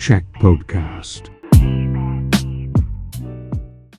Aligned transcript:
Check 0.00 0.24
Podcast. 0.40 1.24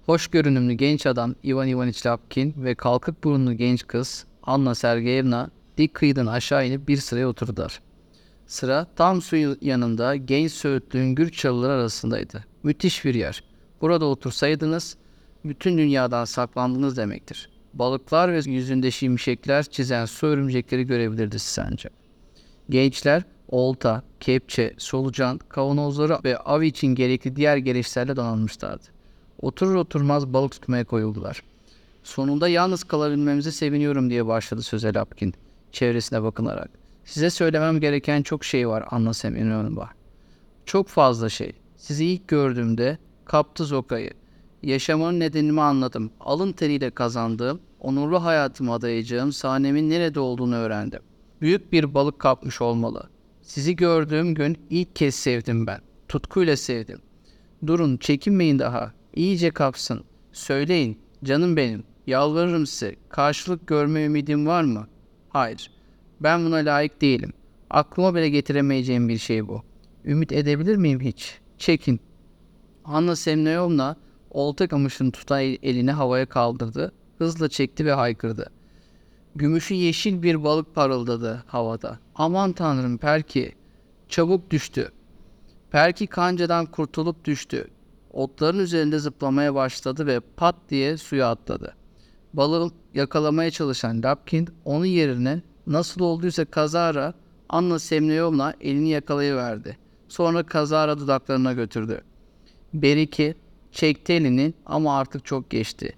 Hoş 0.05 0.27
görünümlü 0.27 0.73
genç 0.73 1.05
adam 1.05 1.35
Ivan 1.45 1.67
Ivaniç 1.67 2.05
Lapkin 2.05 2.53
ve 2.57 2.75
kalkık 2.75 3.23
burunlu 3.23 3.53
genç 3.53 3.87
kız 3.87 4.25
Anna 4.43 4.75
Sergeyevna 4.75 5.49
dik 5.77 5.93
kıyıdan 5.93 6.25
aşağı 6.25 6.67
inip 6.67 6.87
bir 6.87 6.97
sıraya 6.97 7.27
oturdular. 7.27 7.81
Sıra 8.45 8.87
tam 8.95 9.21
suyun 9.21 9.57
yanında 9.61 10.15
genç 10.15 10.51
söğütlü 10.51 10.99
üngür 10.99 11.29
çalılar 11.29 11.69
arasındaydı. 11.69 12.45
Müthiş 12.63 13.05
bir 13.05 13.15
yer. 13.15 13.43
Burada 13.81 14.05
otursaydınız 14.05 14.97
bütün 15.45 15.77
dünyadan 15.77 16.25
saklandınız 16.25 16.97
demektir. 16.97 17.49
Balıklar 17.73 18.33
ve 18.33 18.51
yüzünde 18.51 18.91
şimşekler 18.91 19.63
çizen 19.63 20.05
su 20.05 20.27
örümcekleri 20.27 20.83
görebilirdiniz 20.83 21.41
sence. 21.41 21.89
Gençler 22.69 23.23
olta, 23.47 24.03
kepçe, 24.19 24.73
solucan, 24.77 25.37
kavanozları 25.37 26.17
ve 26.23 26.37
av 26.37 26.61
için 26.61 26.87
gerekli 26.87 27.35
diğer 27.35 27.57
gereçlerle 27.57 28.15
donanmışlardı. 28.15 28.83
Oturur 29.41 29.75
oturmaz 29.75 30.33
balık 30.33 30.51
tutmaya 30.51 30.85
koyuldular. 30.85 31.43
Sonunda 32.03 32.49
yalnız 32.49 32.83
kalabilmemize 32.83 33.51
seviniyorum 33.51 34.09
diye 34.09 34.27
başladı 34.27 34.61
söze 34.61 34.93
Lapkin, 34.93 35.33
çevresine 35.71 36.23
bakınarak. 36.23 36.69
Size 37.05 37.29
söylemem 37.29 37.79
gereken 37.79 38.21
çok 38.21 38.45
şey 38.45 38.67
var 38.67 38.85
Anna 38.91 39.13
Semyonovna. 39.13 39.89
Çok 40.65 40.87
fazla 40.87 41.29
şey. 41.29 41.53
Sizi 41.77 42.05
ilk 42.05 42.27
gördüğümde 42.27 42.97
kaptı 43.25 43.65
zokayı. 43.65 44.11
Yaşamın 44.63 45.19
nedenimi 45.19 45.61
anladım. 45.61 46.11
Alın 46.19 46.51
teriyle 46.51 46.89
kazandığım, 46.89 47.59
onurlu 47.79 48.23
hayatımı 48.23 48.73
adayacağım 48.73 49.31
sahnemin 49.31 49.89
nerede 49.89 50.19
olduğunu 50.19 50.55
öğrendim. 50.55 51.01
Büyük 51.41 51.73
bir 51.73 51.93
balık 51.93 52.19
kapmış 52.19 52.61
olmalı. 52.61 53.09
Sizi 53.41 53.75
gördüğüm 53.75 54.35
gün 54.35 54.57
ilk 54.69 54.95
kez 54.95 55.15
sevdim 55.15 55.67
ben. 55.67 55.79
Tutkuyla 56.07 56.57
sevdim. 56.57 57.01
Durun, 57.67 57.97
çekinmeyin 57.97 58.59
daha. 58.59 58.93
İyice 59.15 59.51
kapsın. 59.51 60.03
Söyleyin, 60.31 60.99
canım 61.23 61.57
benim. 61.57 61.83
Yalvarırım 62.07 62.65
size. 62.65 62.95
Karşılık 63.09 63.67
görme 63.67 64.05
ümidim 64.05 64.47
var 64.47 64.63
mı? 64.63 64.87
Hayır. 65.29 65.71
Ben 66.19 66.45
buna 66.45 66.55
layık 66.55 67.01
değilim. 67.01 67.33
Aklıma 67.69 68.15
bile 68.15 68.29
getiremeyeceğim 68.29 69.09
bir 69.09 69.17
şey 69.17 69.47
bu. 69.47 69.63
Ümit 70.05 70.31
edebilir 70.31 70.75
miyim 70.75 70.99
hiç? 70.99 71.39
Çekin. 71.57 71.99
Anna 72.85 73.15
Semyonova 73.15 73.95
olta 74.31 74.67
kamışını 74.67 75.11
tutan 75.11 75.41
elini 75.41 75.91
havaya 75.91 76.25
kaldırdı. 76.25 76.91
Hızla 77.17 77.49
çekti 77.49 77.85
ve 77.85 77.93
haykırdı. 77.93 78.51
Gümüşü 79.35 79.73
yeşil 79.73 80.23
bir 80.23 80.43
balık 80.43 80.75
parıldadı 80.75 81.43
havada. 81.47 81.99
Aman 82.15 82.53
tanrım 82.53 82.97
Perki. 82.97 83.55
Çabuk 84.09 84.51
düştü. 84.51 84.91
Perki 85.71 86.07
kancadan 86.07 86.65
kurtulup 86.65 87.25
düştü. 87.25 87.67
Otların 88.11 88.59
üzerinde 88.59 88.99
zıplamaya 88.99 89.55
başladı 89.55 90.05
ve 90.05 90.19
pat 90.19 90.55
diye 90.69 90.97
suya 90.97 91.29
atladı. 91.31 91.75
Balığı 92.33 92.71
yakalamaya 92.93 93.51
çalışan 93.51 94.03
Lapkin 94.03 94.49
onun 94.65 94.85
yerine 94.85 95.41
nasıl 95.67 96.01
olduysa 96.01 96.45
kazara 96.45 97.13
Anna 97.49 97.79
Semyonova 97.79 98.53
elini 98.61 98.89
yakalayıverdi. 98.89 99.77
Sonra 100.07 100.43
kazara 100.43 100.97
dudaklarına 100.97 101.53
götürdü. 101.53 102.01
Beriki 102.73 103.35
çekti 103.71 104.13
elini 104.13 104.53
ama 104.65 104.97
artık 104.97 105.25
çok 105.25 105.49
geçti. 105.49 105.93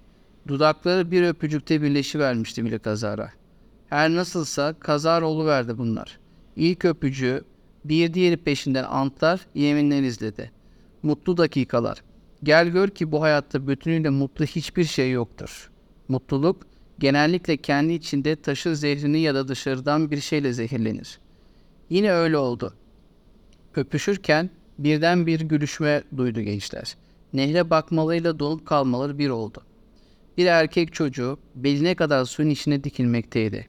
Dudakları 0.48 1.12
bir 1.12 1.24
öpücükte 1.24 1.82
birleşivermişti 1.82 2.66
bile 2.66 2.80
kazara. 2.80 3.32
Her 3.90 4.10
nasılsa 4.10 4.74
kazara 4.80 5.46
verdi 5.46 5.78
bunlar. 5.78 6.20
İlk 6.56 6.86
öpücüğü 6.86 7.44
bir 7.86 8.14
diğeri 8.14 8.38
peşinden 8.38 8.84
antlar, 8.84 9.42
yeminler 9.56 10.02
izledi. 10.02 10.52
Mutlu 11.04 11.38
dakikalar. 11.38 12.04
Gel 12.44 12.68
gör 12.68 12.90
ki 12.90 13.12
bu 13.12 13.22
hayatta 13.22 13.68
bütünüyle 13.68 14.10
mutlu 14.10 14.46
hiçbir 14.46 14.84
şey 14.84 15.12
yoktur. 15.12 15.72
Mutluluk 16.08 16.68
genellikle 17.00 17.58
kendi 17.58 17.94
içinde 17.94 18.36
taşır 18.36 18.74
zehrini 18.74 19.20
ya 19.20 19.36
da 19.36 19.48
dışarıdan 19.48 20.12
bir 20.12 20.20
şeyle 20.20 20.54
zehirlenir. 20.54 21.20
Yine 21.90 22.12
öyle 22.12 22.38
oldu. 22.38 22.74
Öpüşürken 23.76 24.50
birden 24.80 25.28
bir 25.28 25.40
gülüşme 25.40 26.04
duydu 26.18 26.42
gençler. 26.42 26.96
Nehre 27.34 27.70
bakmalarıyla 27.70 28.40
donup 28.40 28.66
kalmaları 28.66 29.18
bir 29.18 29.30
oldu. 29.30 29.64
Bir 30.38 30.46
erkek 30.46 30.94
çocuğu 30.94 31.40
beline 31.56 31.96
kadar 31.96 32.26
suyun 32.26 32.50
içine 32.50 32.84
dikilmekteydi. 32.84 33.68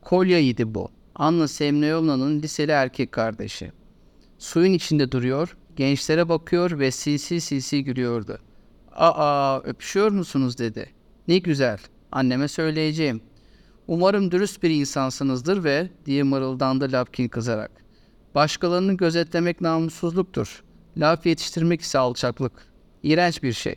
Kolya'ydı 0.00 0.74
bu. 0.74 0.88
Anna 1.14 1.48
Semyonovna'nın 1.48 2.42
liseli 2.42 2.72
erkek 2.72 3.12
kardeşi. 3.12 3.72
Suyun 4.38 4.72
içinde 4.72 5.12
duruyor, 5.12 5.56
gençlere 5.76 6.28
bakıyor 6.28 6.78
ve 6.78 6.90
silsil 6.90 7.40
silsil 7.40 7.78
gülüyordu. 7.78 8.38
Aa 8.92 9.60
öpüşüyor 9.64 10.10
musunuz 10.10 10.58
dedi. 10.58 10.90
Ne 11.28 11.38
güzel, 11.38 11.78
anneme 12.12 12.48
söyleyeceğim. 12.48 13.20
Umarım 13.86 14.30
dürüst 14.30 14.62
bir 14.62 14.70
insansınızdır 14.70 15.64
ve 15.64 15.90
diye 16.06 16.22
mırıldandı 16.22 16.92
Lapkin 16.92 17.28
kızarak. 17.28 17.70
Başkalarını 18.34 18.96
gözetlemek 18.96 19.60
namussuzluktur. 19.60 20.64
Laf 20.96 21.26
yetiştirmek 21.26 21.80
ise 21.80 21.98
alçaklık. 21.98 22.52
İğrenç 23.02 23.42
bir 23.42 23.52
şey. 23.52 23.76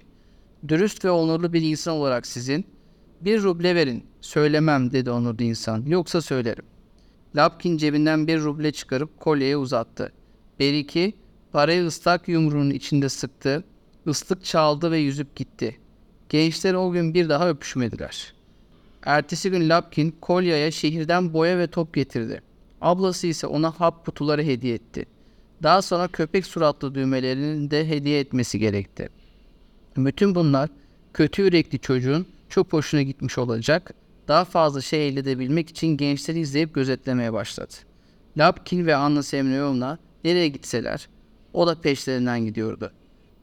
Dürüst 0.68 1.06
ve 1.06 1.12
onurlu 1.12 1.54
bir 1.54 1.62
insan 1.62 1.94
olarak 1.94 2.28
sizin 2.28 2.66
bir 3.22 3.44
ruble 3.44 3.76
verin. 3.76 4.04
Söylemem 4.22 4.92
dedi 4.92 5.12
onurlu 5.12 5.44
insan. 5.44 5.86
Yoksa 5.86 6.22
söylerim. 6.22 6.66
Lapkin 7.36 7.78
cebinden 7.78 8.28
bir 8.28 8.40
ruble 8.40 8.72
çıkarıp 8.72 9.20
kolyeye 9.20 9.58
uzattı. 9.58 10.12
Beriki 10.60 11.14
parayı 11.52 11.86
ıslak 11.86 12.28
yumruğunun 12.28 12.70
içinde 12.70 13.10
sıktı. 13.10 13.64
Islık 14.06 14.46
çaldı 14.46 14.92
ve 14.92 14.98
yüzüp 14.98 15.36
gitti. 15.36 15.80
Gençler 16.30 16.74
o 16.74 16.92
gün 16.92 17.14
bir 17.14 17.30
daha 17.30 17.50
öpüşmediler. 17.50 18.34
Ertesi 19.06 19.52
gün 19.52 19.70
Lapkin 19.70 20.16
Kolya'ya 20.22 20.72
şehirden 20.72 21.34
boya 21.34 21.58
ve 21.58 21.68
top 21.68 21.94
getirdi. 21.94 22.42
Ablası 22.82 23.28
ise 23.28 23.48
ona 23.48 23.72
hap 23.72 24.06
kutuları 24.06 24.44
hediye 24.44 24.76
etti. 24.76 25.06
Daha 25.64 25.82
sonra 25.82 26.08
köpek 26.08 26.46
suratlı 26.46 26.96
düğmelerini 26.96 27.72
de 27.72 27.90
hediye 27.90 28.20
etmesi 28.20 28.60
gerekti. 28.60 29.10
Bütün 29.98 30.36
bunlar 30.36 30.70
kötü 31.14 31.42
yürekli 31.42 31.80
çocuğun 31.80 32.26
çok 32.50 32.74
hoşuna 32.74 33.02
gitmiş 33.02 33.38
olacak, 33.38 33.94
daha 34.28 34.46
fazla 34.46 34.82
şey 34.82 35.08
elde 35.08 35.20
edebilmek 35.20 35.70
için 35.70 35.88
gençleri 35.88 36.40
izleyip 36.40 36.76
gözetlemeye 36.76 37.34
başladı. 37.34 37.74
Lapkin 38.38 38.86
ve 38.86 38.96
Anna 38.96 39.24
Semyonovna 39.24 39.98
nereye 40.24 40.48
gitseler 40.48 41.08
o 41.54 41.68
da 41.68 41.82
peşlerinden 41.82 42.46
gidiyordu. 42.46 42.92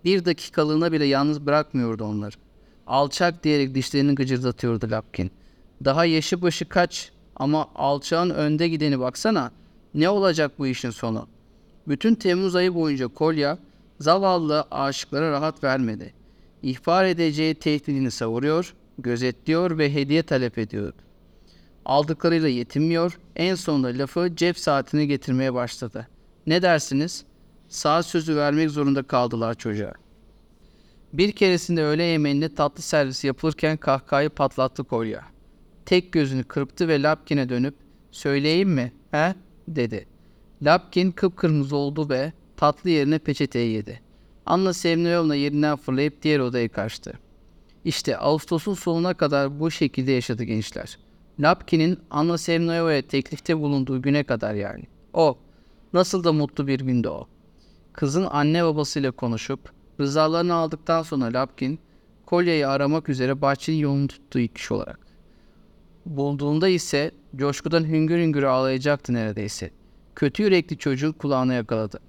Bir 0.04 0.24
dakikalığına 0.24 0.92
bile 0.92 1.04
yalnız 1.04 1.46
bırakmıyordu 1.46 2.04
onları. 2.04 2.36
Alçak 2.86 3.44
diyerek 3.44 3.74
dişlerini 3.74 4.14
gıcırdatıyordu 4.14 4.90
Lapkin. 4.90 5.30
Daha 5.84 6.04
yaşı 6.04 6.42
başı 6.42 6.68
kaç 6.68 7.12
ama 7.36 7.68
alçağın 7.74 8.30
önde 8.30 8.68
gideni 8.68 9.00
baksana. 9.00 9.50
Ne 9.94 10.08
olacak 10.08 10.52
bu 10.58 10.66
işin 10.66 10.90
sonu? 10.90 11.26
Bütün 11.88 12.14
Temmuz 12.14 12.54
ayı 12.56 12.74
boyunca 12.74 13.08
Kolya 13.08 13.58
zavallı 14.00 14.64
aşıklara 14.70 15.30
rahat 15.30 15.64
vermedi. 15.64 16.19
İhbar 16.62 17.04
edeceği 17.04 17.54
tehdidini 17.54 18.10
savuruyor, 18.10 18.75
gözetliyor 18.98 19.78
ve 19.78 19.94
hediye 19.94 20.22
talep 20.22 20.59
ediyordu. 20.59 20.97
Aldıklarıyla 21.84 22.48
yetinmiyor, 22.48 23.19
en 23.37 23.54
sonunda 23.54 23.88
lafı 23.88 24.37
cep 24.37 24.59
saatine 24.59 25.06
getirmeye 25.06 25.54
başladı. 25.54 26.09
Ne 26.47 26.62
dersiniz? 26.62 27.25
Saat 27.69 28.06
sözü 28.06 28.37
vermek 28.37 28.71
zorunda 28.71 29.03
kaldılar 29.03 29.54
çocuğa. 29.54 29.93
Bir 31.12 31.32
keresinde 31.32 31.82
öğle 31.82 32.03
yemeğinde 32.03 32.54
tatlı 32.54 32.82
servisi 32.82 33.27
yapılırken 33.27 33.77
kahkahayı 33.77 34.31
patlattı 34.31 34.84
Kolya. 34.84 35.25
Tek 35.87 36.12
gözünü 36.12 36.44
kırptı 36.44 36.88
ve 36.88 37.03
Lapkin'e 37.03 37.48
dönüp 37.48 37.74
söyleyeyim 38.10 38.71
mi 38.71 38.92
he 39.10 39.34
dedi. 39.68 40.06
Lapkin 40.63 41.10
kıpkırmızı 41.10 41.77
oldu 41.77 42.09
ve 42.09 42.33
tatlı 42.56 42.91
yerine 42.91 43.18
peçeteyi 43.18 43.72
yedi. 43.72 44.01
Anna 44.47 44.72
Semyonovna 44.72 45.34
yerinden 45.34 45.77
fırlayıp 45.77 46.22
diğer 46.22 46.41
odaya 46.41 46.69
kaçtı. 46.69 47.13
İşte 47.84 48.19
Ağustos'un 48.19 48.75
sonuna 48.75 49.15
kadar 49.15 49.60
bu 49.60 49.71
şekilde 49.71 50.13
yaşadı 50.13 50.45
gençler. 50.45 50.98
Lapkin'in 51.41 51.98
Anna 52.10 52.39
Semyonova'ya 52.39 53.03
teklifte 53.03 53.59
bulunduğu 53.59 54.03
güne 54.03 54.25
kadar 54.25 54.54
yani. 54.54 54.84
O, 55.13 55.39
nasıl 55.92 56.25
da 56.25 56.33
mutlu 56.33 56.66
bir 56.66 56.81
gündü 56.81 57.09
o. 57.09 57.27
Kızın 57.92 58.27
anne 58.31 58.65
babasıyla 58.65 59.10
konuşup 59.10 59.72
rızalarını 60.01 60.54
aldıktan 60.54 61.03
sonra 61.03 61.33
Lapkin, 61.33 61.78
kolyeyi 62.27 62.66
aramak 62.66 63.09
üzere 63.09 63.41
bahçenin 63.42 63.78
yolunu 63.78 64.09
tuttuğu 64.09 64.39
ilk 64.39 64.54
kişi 64.54 64.75
olarak. 64.75 65.01
Bulduğunda 66.07 66.69
ise 66.69 67.10
coşkudan 67.37 67.84
hüngür 67.84 68.19
hüngür 68.19 68.42
ağlayacaktı 68.42 69.15
neredeyse. 69.15 69.71
Kötü 70.15 70.42
yürekli 70.42 70.78
çocuğun 70.78 71.13
kulağına 71.13 71.54
yakaladı. 71.54 72.01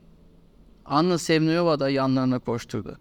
Anna 0.85 1.17
Semnova 1.17 1.79
da 1.79 1.89
yanlarına 1.89 2.39
koşturdu. 2.39 2.97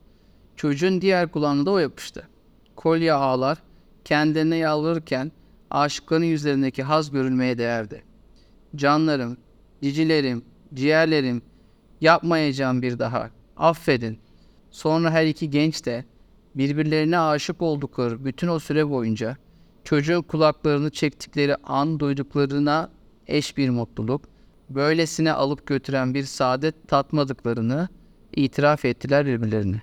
Çocuğun 0.57 1.01
diğer 1.01 1.33
kulağını 1.33 1.67
da 1.67 1.71
o 1.71 1.79
yapıştı. 1.79 2.29
Kolya 2.77 3.17
ağlar, 3.17 3.59
kendilerine 4.05 4.57
yalvarırken 4.57 5.33
aşıkların 5.71 6.25
yüzlerindeki 6.25 6.83
haz 6.83 7.11
görülmeye 7.11 7.59
değerdi. 7.59 8.05
Canlarım, 8.77 9.37
cicilerim, 9.83 10.45
ciğerlerim, 10.75 11.43
yapmayacağım 12.01 12.83
bir 12.83 12.99
daha, 12.99 13.31
affedin. 13.57 14.19
Sonra 14.71 15.11
her 15.11 15.27
iki 15.27 15.51
genç 15.51 15.87
de 15.87 16.05
birbirlerine 16.55 17.19
aşık 17.19 17.63
oldukları 17.63 18.25
bütün 18.25 18.49
o 18.49 18.59
süre 18.59 18.91
boyunca 18.91 19.37
çocuğun 19.85 20.23
kulaklarını 20.23 20.91
çektikleri 20.91 21.57
an 21.57 22.01
duyduklarına 22.01 22.91
eş 23.27 23.57
bir 23.57 23.71
mutluluk, 23.71 24.23
böylesine 24.71 25.33
alıp 25.33 25.67
götüren 25.67 26.15
bir 26.15 26.25
saadet 26.25 26.89
tatmadıklarını 26.89 27.89
itiraf 28.37 28.85
ettiler 28.85 29.27
birbirlerine. 29.27 29.83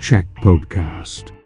Check 0.00 0.26
Podcast 0.42 1.37